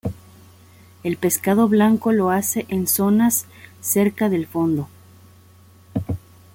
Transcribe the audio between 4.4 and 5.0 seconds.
fondo.